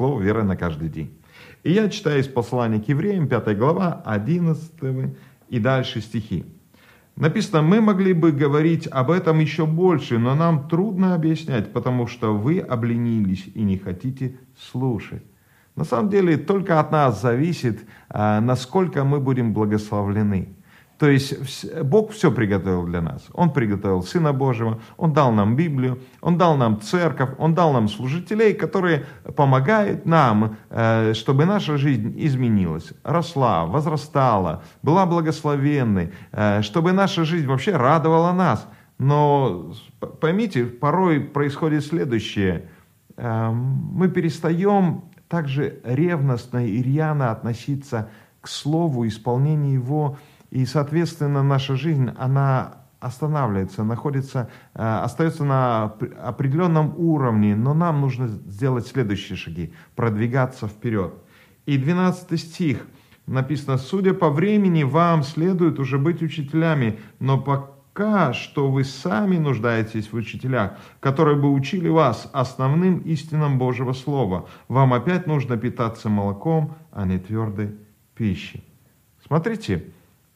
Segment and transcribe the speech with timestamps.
[0.00, 1.10] слово веры на каждый день.
[1.62, 4.72] И я читаю из послания к евреям, 5 глава, 11
[5.50, 6.46] и дальше стихи.
[7.16, 12.34] Написано, мы могли бы говорить об этом еще больше, но нам трудно объяснять, потому что
[12.34, 15.22] вы обленились и не хотите слушать.
[15.76, 20.56] На самом деле только от нас зависит, а, насколько мы будем благословлены.
[21.00, 23.26] То есть Бог все приготовил для нас.
[23.32, 27.88] Он приготовил Сына Божьего, Он дал нам Библию, Он дал нам церковь, Он дал нам
[27.88, 36.92] служителей, которые помогают нам, э, чтобы наша жизнь изменилась, росла, возрастала, была благословенной, э, чтобы
[36.92, 38.68] наша жизнь вообще радовала нас.
[38.98, 39.72] Но
[40.20, 42.68] поймите, порой происходит следующее.
[43.16, 48.10] Э, мы перестаем также ревностно и рьяно относиться
[48.42, 50.18] к Слову, исполнению Его,
[50.50, 55.84] и, соответственно, наша жизнь, она останавливается, находится, э, остается на
[56.22, 61.14] определенном уровне, но нам нужно сделать следующие шаги, продвигаться вперед.
[61.66, 62.86] И 12 стих
[63.26, 70.12] написано, «Судя по времени, вам следует уже быть учителями, но пока что вы сами нуждаетесь
[70.12, 74.46] в учителях, которые бы учили вас основным истинам Божьего Слова.
[74.68, 77.76] Вам опять нужно питаться молоком, а не твердой
[78.14, 78.64] пищей».
[79.24, 79.86] Смотрите,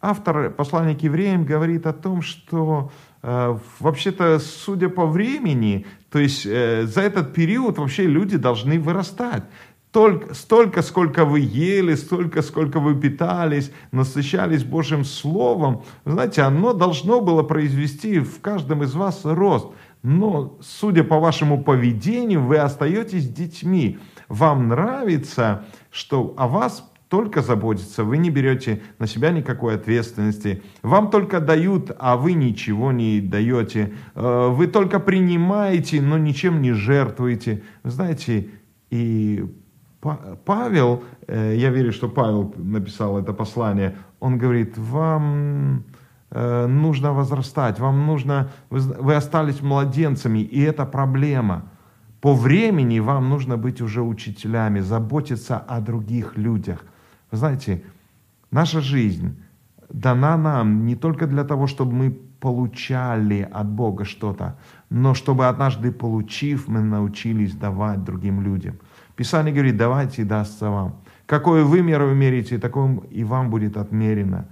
[0.04, 6.44] автор послания к евреям говорит о том, что э, вообще-то, судя по времени, то есть
[6.46, 9.44] э, за этот период вообще люди должны вырастать.
[9.90, 17.20] Только, столько, сколько вы ели, столько, сколько вы питались, насыщались Божьим Словом, знаете, оно должно
[17.20, 19.68] было произвести в каждом из вас рост.
[20.02, 23.98] Но, судя по вашему поведению, вы остаетесь детьми.
[24.28, 31.10] Вам нравится, что о вас только заботиться, вы не берете на себя никакой ответственности, вам
[31.10, 37.62] только дают, а вы ничего не даете, э, вы только принимаете, но ничем не жертвуете.
[37.84, 38.48] Знаете,
[38.90, 39.44] и
[40.44, 45.84] Павел, э, я верю, что Павел написал это послание, он говорит, вам
[46.32, 51.62] э, нужно возрастать, вам нужно, вы остались младенцами, и это проблема.
[52.20, 56.84] По времени вам нужно быть уже учителями, заботиться о других людях.
[57.36, 57.82] Знаете,
[58.50, 59.36] наша жизнь
[59.88, 64.58] дана нам не только для того, чтобы мы получали от Бога что-то,
[64.90, 68.78] но чтобы однажды получив, мы научились давать другим людям.
[69.16, 70.96] Писание говорит, давайте и дастся вам.
[71.26, 74.46] Какой вы меру мерите, такое и вам будет отмерено.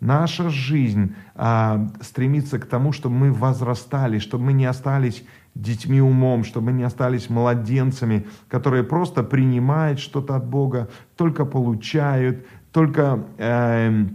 [0.00, 5.24] Наша жизнь а, стремится к тому, чтобы мы возрастали, чтобы мы не остались
[5.56, 12.46] детьми умом, чтобы мы не остались младенцами, которые просто принимают что-то от Бога, только получают,
[12.72, 14.06] только э,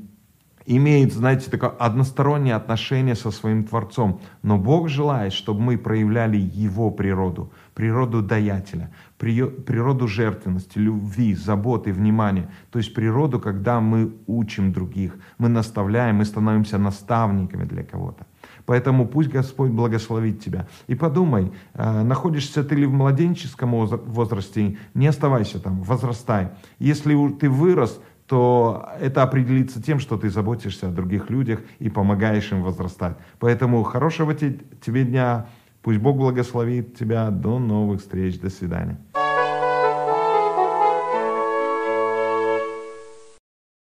[0.65, 4.21] имеют, знаете, такое одностороннее отношение со своим Творцом.
[4.41, 12.49] Но Бог желает, чтобы мы проявляли Его природу, природу даятеля, природу жертвенности, любви, заботы, внимания.
[12.71, 18.25] То есть природу, когда мы учим других, мы наставляем, мы становимся наставниками для кого-то.
[18.65, 20.67] Поэтому пусть Господь благословит тебя.
[20.87, 26.49] И подумай, э, находишься ты ли в младенческом возрасте, не оставайся там, возрастай.
[26.79, 32.51] Если ты вырос, то это определится тем, что ты заботишься о других людях и помогаешь
[32.51, 33.17] им возрастать.
[33.39, 35.47] Поэтому хорошего тебе дня.
[35.81, 37.29] Пусть Бог благословит тебя.
[37.29, 38.39] До новых встреч.
[38.39, 38.97] До свидания.